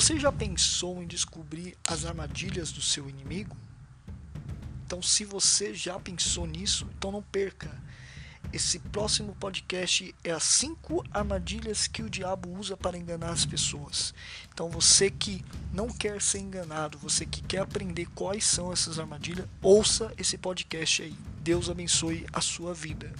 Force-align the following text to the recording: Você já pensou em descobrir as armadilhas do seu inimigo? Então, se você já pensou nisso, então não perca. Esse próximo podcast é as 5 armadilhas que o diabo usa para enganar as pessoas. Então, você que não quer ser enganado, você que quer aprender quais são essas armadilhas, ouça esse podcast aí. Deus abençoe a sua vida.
Você 0.00 0.16
já 0.16 0.30
pensou 0.30 1.02
em 1.02 1.08
descobrir 1.08 1.76
as 1.84 2.04
armadilhas 2.04 2.70
do 2.70 2.80
seu 2.80 3.10
inimigo? 3.10 3.56
Então, 4.86 5.02
se 5.02 5.24
você 5.24 5.74
já 5.74 5.98
pensou 5.98 6.46
nisso, 6.46 6.86
então 6.96 7.10
não 7.10 7.20
perca. 7.20 7.68
Esse 8.52 8.78
próximo 8.78 9.34
podcast 9.34 10.14
é 10.22 10.30
as 10.30 10.44
5 10.44 11.04
armadilhas 11.10 11.88
que 11.88 12.00
o 12.00 12.08
diabo 12.08 12.48
usa 12.48 12.76
para 12.76 12.96
enganar 12.96 13.30
as 13.30 13.44
pessoas. 13.44 14.14
Então, 14.54 14.70
você 14.70 15.10
que 15.10 15.44
não 15.74 15.88
quer 15.88 16.22
ser 16.22 16.38
enganado, 16.38 16.96
você 16.96 17.26
que 17.26 17.42
quer 17.42 17.58
aprender 17.58 18.06
quais 18.14 18.46
são 18.46 18.72
essas 18.72 19.00
armadilhas, 19.00 19.48
ouça 19.60 20.14
esse 20.16 20.38
podcast 20.38 21.02
aí. 21.02 21.16
Deus 21.40 21.68
abençoe 21.68 22.24
a 22.32 22.40
sua 22.40 22.72
vida. 22.72 23.12